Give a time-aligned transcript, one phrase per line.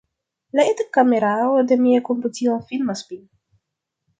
[0.59, 3.25] La eta kamerao de mia komputilo filmas min.